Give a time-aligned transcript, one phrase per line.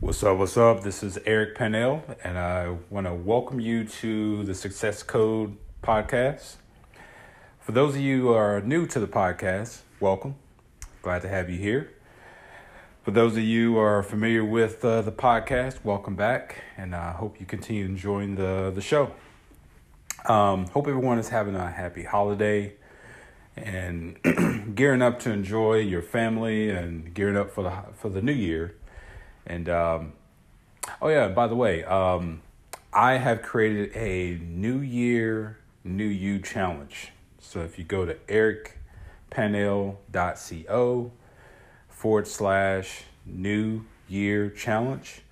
[0.00, 0.38] What's up?
[0.38, 0.82] What's up?
[0.82, 6.54] This is Eric Pannell, and I want to welcome you to the Success Code podcast.
[7.60, 10.36] For those of you who are new to the podcast, welcome.
[11.02, 11.92] Glad to have you here.
[13.02, 17.12] For those of you who are familiar with uh, the podcast, welcome back, and I
[17.12, 19.12] hope you continue enjoying the the show.
[20.24, 22.72] Um, hope everyone is having a happy holiday
[23.54, 24.16] and
[24.74, 28.76] gearing up to enjoy your family and gearing up for the for the new year.
[29.46, 30.12] And um,
[31.00, 32.42] oh yeah, by the way, um,
[32.92, 37.12] I have created a New Year, New You challenge.
[37.38, 38.14] So if you go to
[39.34, 41.12] ericpannell.co
[41.88, 45.22] forward slash New Year challenge,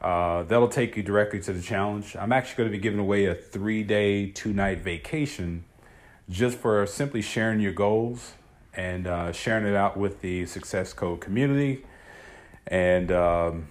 [0.00, 2.16] uh, that'll take you directly to the challenge.
[2.16, 5.64] I'm actually going to be giving away a three day, two night vacation
[6.28, 8.32] just for simply sharing your goals
[8.72, 11.84] and uh, sharing it out with the Success Code community
[12.66, 13.68] and um,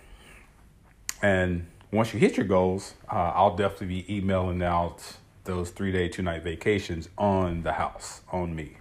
[1.21, 6.07] and once you hit your goals, uh, I'll definitely be emailing out those three day,
[6.07, 8.77] two night vacations on the house, on me.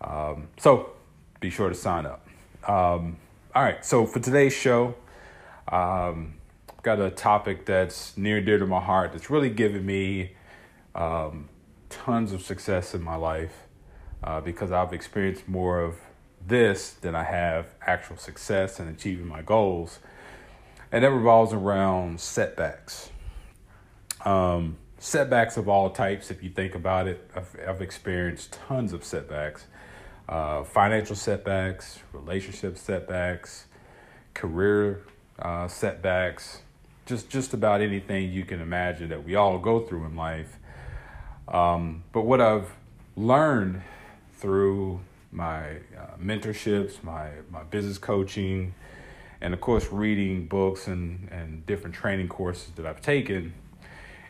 [0.00, 0.90] Um, so
[1.40, 2.26] be sure to sign up.
[2.66, 3.18] Um,
[3.54, 4.94] all right, so for today's show,
[5.68, 6.34] um,
[6.82, 10.32] got a topic that's near and dear to my heart that's really given me
[10.94, 11.48] um,
[11.88, 13.66] tons of success in my life
[14.24, 15.96] uh, because I've experienced more of
[16.46, 19.98] this than I have actual success and achieving my goals.
[20.90, 23.10] And that revolves around setbacks.
[24.24, 29.04] Um, setbacks of all types, if you think about it, I've, I've experienced tons of
[29.04, 29.66] setbacks
[30.28, 33.64] uh, financial setbacks, relationship setbacks,
[34.34, 35.02] career
[35.38, 36.60] uh, setbacks,
[37.06, 40.58] just, just about anything you can imagine that we all go through in life.
[41.48, 42.74] Um, but what I've
[43.16, 43.82] learned
[44.36, 45.00] through
[45.30, 48.74] my uh, mentorships, my, my business coaching,
[49.40, 53.52] and of course, reading books and, and different training courses that I've taken,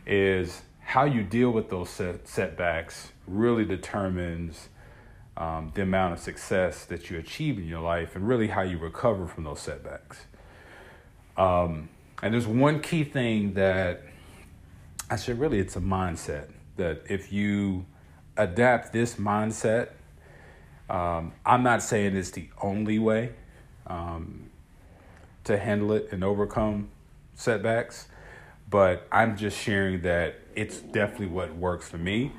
[0.06, 4.68] is how you deal with those set, setbacks really determines
[5.36, 8.78] um, the amount of success that you achieve in your life and really how you
[8.78, 10.24] recover from those setbacks.
[11.36, 11.88] Um,
[12.22, 14.02] and there's one key thing that
[15.08, 17.86] I said really it's a mindset that if you
[18.36, 19.90] adapt this mindset
[20.88, 23.32] um, I'm not saying it's the only way
[23.86, 24.50] um,
[25.44, 26.88] to handle it and overcome
[27.34, 28.08] setbacks,
[28.70, 32.32] but I'm just sharing that it's definitely what works for me.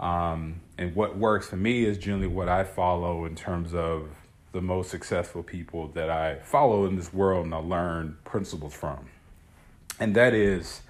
[0.00, 4.08] Um, and what works for me is generally what I follow in terms of
[4.52, 9.08] the most successful people that I follow in this world and I learn principles from.
[10.00, 10.82] And that is,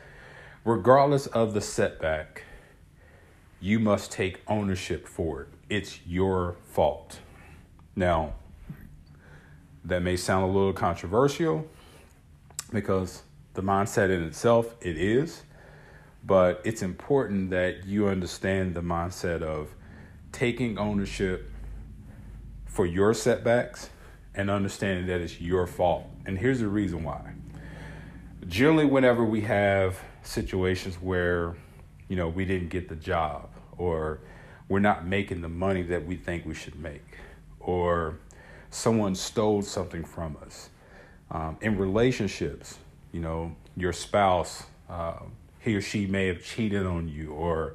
[0.65, 2.44] regardless of the setback,
[3.65, 7.19] you must take ownership for it it's your fault.
[7.97, 8.35] Now,
[9.85, 11.67] that may sound a little controversial
[12.73, 13.23] because
[13.55, 15.43] the mindset in itself, it is,
[16.25, 19.75] but it's important that you understand the mindset of
[20.31, 21.51] taking ownership
[22.67, 23.91] for your setbacks
[24.35, 26.07] and understanding that it's your fault.
[26.27, 27.33] And here's the reason why.
[28.47, 31.55] Generally, whenever we have situations where,
[32.09, 34.21] you know, we didn't get the job or
[34.69, 37.19] we're not making the money that we think we should make,
[37.61, 38.19] or
[38.71, 40.71] someone stole something from us.
[41.31, 42.79] Um, in relationships,
[43.13, 45.21] you know, your spouse, uh,
[45.61, 47.75] he or she may have cheated on you or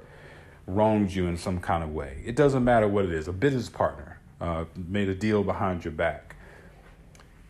[0.67, 2.21] wronged you in some kind of way.
[2.25, 3.27] It doesn't matter what it is.
[3.27, 6.35] A business partner uh, made a deal behind your back.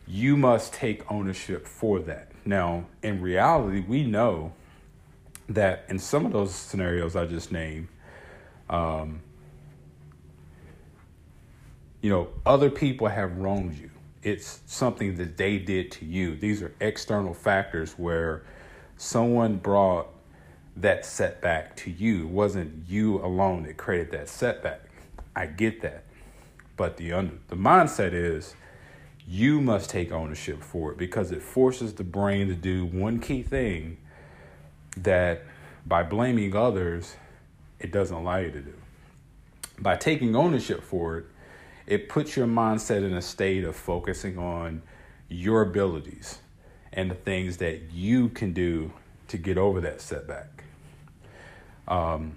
[0.06, 2.32] You must take ownership for that.
[2.44, 4.52] Now, in reality, we know
[5.48, 7.88] that in some of those scenarios I just named,
[8.70, 9.20] um,
[12.00, 13.90] you know, other people have wronged you.
[14.22, 16.36] It's something that they did to you.
[16.36, 18.44] These are external factors where
[18.96, 20.08] someone brought
[20.76, 22.22] that setback to you.
[22.22, 24.82] It wasn't you alone that created that setback.
[25.34, 26.04] I get that.
[26.76, 28.54] But the under, the mindset is
[29.26, 33.42] you must take ownership for it because it forces the brain to do one key
[33.42, 33.98] thing
[34.96, 35.44] that
[35.86, 37.16] by blaming others,
[37.80, 38.74] it doesn't allow you to do.
[39.78, 41.24] By taking ownership for it,
[41.86, 44.82] it puts your mindset in a state of focusing on
[45.28, 46.38] your abilities
[46.92, 48.92] and the things that you can do
[49.28, 50.64] to get over that setback.
[51.88, 52.36] Um,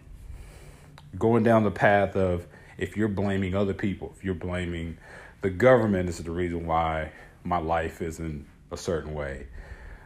[1.17, 2.47] going down the path of
[2.77, 4.97] if you're blaming other people, if you're blaming
[5.43, 7.11] the government is the reason why
[7.43, 9.47] my life isn't a certain way.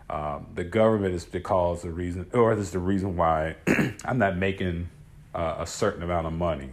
[0.10, 3.56] Um, the government is the cause, the reason, or is the reason why
[4.06, 4.90] I'm not making
[5.38, 6.72] uh, a certain amount of money,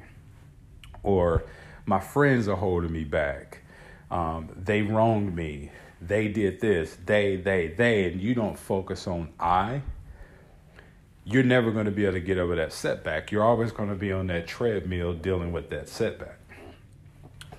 [1.05, 1.45] or
[1.87, 3.61] my friends are holding me back.
[4.11, 5.71] Um, they wronged me.
[6.01, 9.83] they did this, they, they, they, and you don't focus on I,
[11.25, 13.31] you're never going to be able to get over that setback.
[13.33, 16.39] You're always going to be on that treadmill dealing with that setback.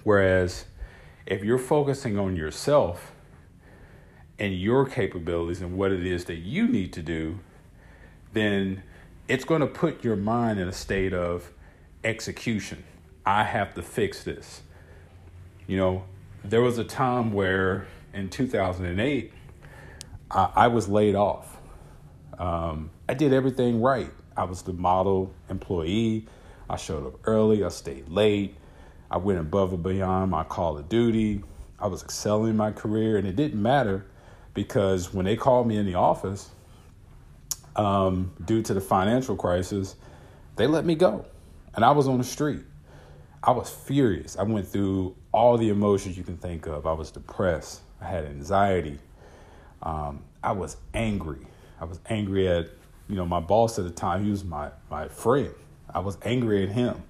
[0.04, 0.66] Whereas
[1.26, 3.12] if you're focusing on yourself
[4.38, 7.40] and your capabilities and what it is that you need to do,
[8.34, 8.84] then
[9.28, 11.52] it's going to put your mind in a state of
[12.04, 12.84] execution.
[13.26, 14.62] I have to fix this.
[15.68, 16.04] You know,
[16.44, 19.34] there was a time where in 2008,
[20.30, 21.58] I, I was laid off.
[22.38, 24.12] Um, I did everything right.
[24.38, 26.28] I was the model employee.
[26.70, 27.64] I showed up early.
[27.64, 28.56] I stayed late.
[29.10, 31.44] I went above and beyond my call of duty.
[31.80, 34.06] I was excelling in my career, and it didn't matter
[34.54, 36.52] because when they called me in the office,
[37.76, 39.96] um, due to the financial crisis,
[40.56, 41.26] they let me go.
[41.74, 42.64] And I was on the street.
[43.44, 44.38] I was furious.
[44.38, 46.88] I went through all the emotions you can think of.
[46.88, 47.82] I was depressed.
[48.02, 48.98] I had anxiety.
[49.84, 51.46] Um, I was angry.
[51.80, 52.70] I was angry at,
[53.08, 54.24] you know, my boss at the time.
[54.24, 55.54] He was my, my friend.
[55.94, 57.04] I was angry at him.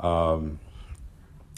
[0.00, 0.58] Um,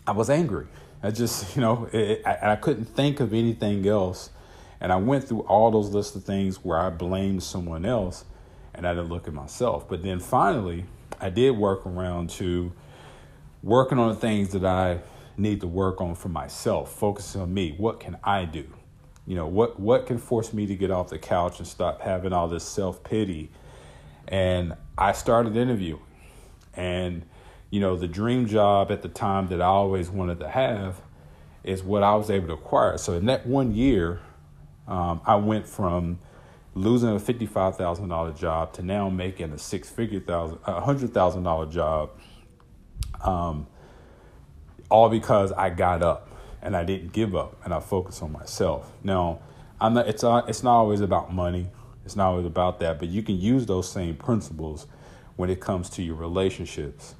[0.06, 0.66] I was angry.
[1.02, 4.30] I just, you know, it, I, I couldn't think of anything else.
[4.80, 8.24] And I went through all those lists of things where I blamed someone else
[8.74, 9.88] and I didn't look at myself.
[9.88, 10.84] But then finally,
[11.20, 12.72] I did work around to
[13.62, 15.00] working on the things that I
[15.36, 17.74] need to work on for myself, focusing on me.
[17.76, 18.66] What can I do?
[19.26, 22.32] You know, what what can force me to get off the couch and stop having
[22.32, 23.50] all this self-pity?
[24.26, 26.02] And I started interviewing.
[26.74, 27.24] And
[27.70, 31.02] you know, the dream job at the time that I always wanted to have
[31.64, 32.96] is what I was able to acquire.
[32.96, 34.20] So in that one year,
[34.88, 36.18] um, I went from
[36.74, 41.44] losing a fifty-five thousand dollar job to now making a six-figure thousand, a hundred thousand
[41.44, 42.10] dollar job.
[43.20, 43.66] Um,
[44.90, 46.30] all because I got up
[46.62, 48.90] and I didn't give up and I focused on myself.
[49.02, 49.40] Now,
[49.80, 51.68] I'm not, it's not, it's not always about money.
[52.04, 54.86] It's not always about that, but you can use those same principles
[55.36, 57.14] when it comes to your relationships,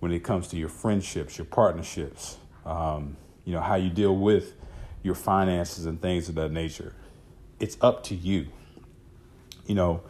[0.00, 2.36] when it comes to your friendships, your partnerships,
[2.66, 4.54] um, you know, how you deal with
[5.02, 6.94] your finances and things of that nature.
[7.60, 8.48] It's up to you.
[9.66, 10.02] You know,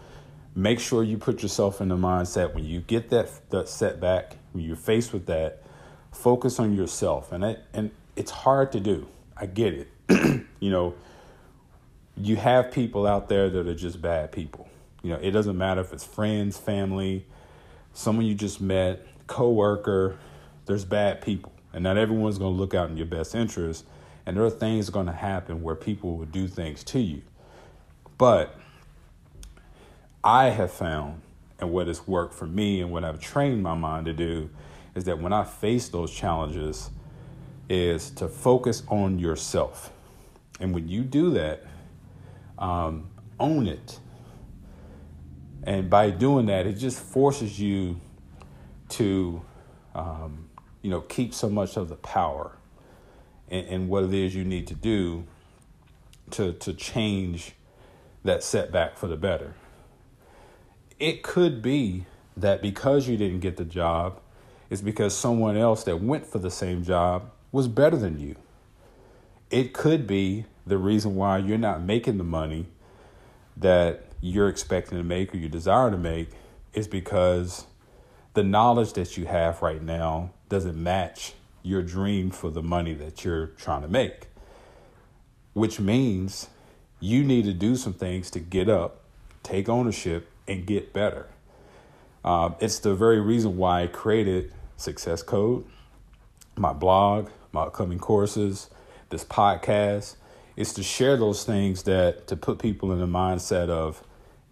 [0.54, 4.64] make sure you put yourself in the mindset when you get that, that setback, when
[4.64, 5.62] you're faced with that,
[6.12, 7.32] focus on yourself.
[7.32, 9.06] And it, and it's hard to do.
[9.36, 9.88] I get it.
[10.60, 10.94] You know
[12.16, 14.66] you have people out there that are just bad people.
[15.02, 17.26] You know it doesn't matter if it's friends family
[17.92, 20.18] someone you just met coworker
[20.66, 21.52] there's bad people.
[21.72, 23.84] And not everyone's going to look out in your best interest.
[24.26, 27.22] And there are things going to happen where people will do things to you
[28.18, 28.58] but
[30.22, 31.20] i have found
[31.58, 34.48] and what has worked for me and what i've trained my mind to do
[34.94, 36.90] is that when I face those challenges,
[37.68, 39.92] is to focus on yourself.
[40.60, 41.64] And when you do that,
[42.58, 43.08] um,
[43.40, 43.98] own it.
[45.64, 48.00] And by doing that, it just forces you
[48.90, 49.42] to,
[49.94, 50.48] um,
[50.82, 52.56] you know, keep so much of the power
[53.48, 55.24] in what it is you need to do
[56.30, 57.52] to to change
[58.24, 59.54] that setback for the better.
[60.98, 62.06] It could be
[62.36, 64.20] that because you didn't get the job,
[64.70, 68.34] it's because someone else that went for the same job was better than you.
[69.50, 72.66] It could be the reason why you're not making the money
[73.56, 76.30] that you're expecting to make or you desire to make
[76.72, 77.66] is because
[78.32, 83.24] the knowledge that you have right now doesn't match your dream for the money that
[83.24, 84.26] you're trying to make.
[85.52, 86.48] Which means
[87.04, 89.00] you need to do some things to get up,
[89.42, 91.26] take ownership, and get better.
[92.24, 95.66] Uh, it's the very reason why I created Success Code,
[96.56, 98.70] my blog, my upcoming courses,
[99.10, 100.16] this podcast,
[100.56, 104.02] is to share those things that to put people in the mindset of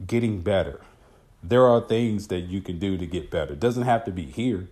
[0.06, 0.80] getting better.
[1.42, 3.54] There are things that you can do to get better.
[3.54, 4.68] It doesn't have to be here.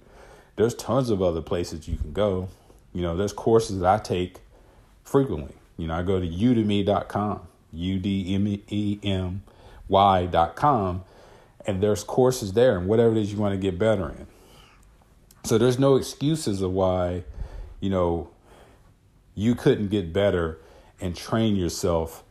[0.56, 2.48] There's tons of other places you can go.
[2.92, 4.40] You know, there's courses that I take
[5.02, 5.54] frequently.
[5.78, 9.42] You know, I go to udemy.com, U D M E M
[9.88, 11.04] Y.com,
[11.66, 14.26] and there's courses there and whatever it is you want to get better in.
[15.44, 17.24] So there's no excuses of why,
[17.80, 18.30] you know,
[19.34, 20.58] you couldn't get better
[21.00, 22.22] and train yourself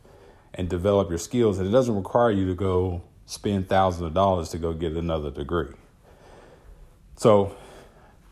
[0.54, 1.58] and develop your skills.
[1.58, 5.30] And it doesn't require you to go spend thousands of dollars to go get another
[5.30, 5.72] degree.
[7.16, 7.54] So,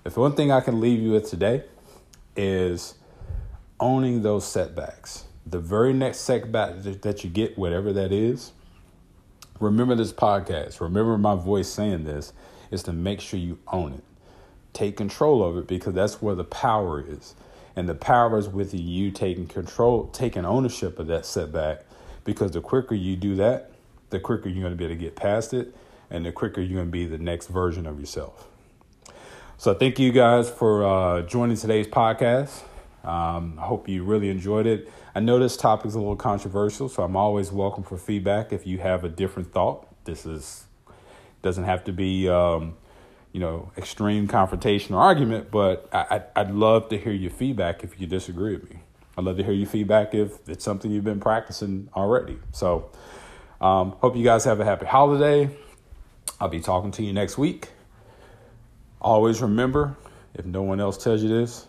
[0.05, 1.65] if one thing I can leave you with today
[2.37, 2.95] is
[3.81, 5.25] owning those setbacks.
[5.49, 8.53] The very next setback that you get, whatever that is,
[9.61, 12.33] remember this podcast, remember my voice saying this,
[12.71, 14.05] is to make sure you own it
[14.79, 17.35] take control of it because that's where the power is.
[17.75, 21.85] And the power is with you taking control, taking ownership of that setback.
[22.25, 23.73] Because the quicker you do that,
[24.11, 25.75] the quicker you're going to be able to get past it,
[26.11, 28.47] and the quicker you're going to be the next version of yourself.
[29.57, 32.68] So, thank you guys for uh, joining today's podcast.
[33.05, 34.91] Um, I hope you really enjoyed it.
[35.15, 38.67] I know this topic is a little controversial, so I'm always welcome for feedback if
[38.67, 39.87] you have a different thought.
[40.05, 40.65] This is
[41.43, 42.75] doesn't have to be um,
[43.33, 48.01] you know extreme confrontation or argument, but I, I'd love to hear your feedback if
[48.01, 48.81] you disagree with me.
[49.17, 52.39] I'd love to hear your feedback if it's something you've been practicing already.
[52.53, 52.91] So,
[53.61, 55.51] um, hope you guys have a happy holiday.
[56.41, 57.71] I'll be talking to you next week.
[59.01, 59.97] Always remember,
[60.35, 61.67] if no one else tells you this,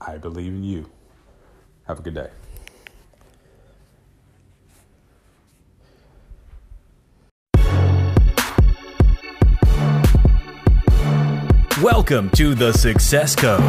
[0.00, 0.90] I believe in you.
[1.86, 2.30] Have a good day.
[11.82, 13.62] Welcome to The Success Code,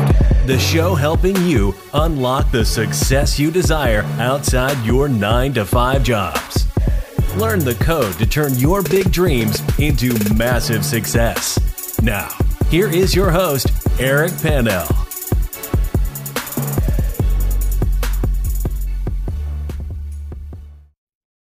[0.47, 6.67] the show helping you unlock the success you desire outside your 9 to 5 jobs.
[7.37, 12.01] Learn the code to turn your big dreams into massive success.
[12.01, 12.29] Now,
[12.69, 13.67] here is your host,
[13.99, 15.08] Eric Pannell.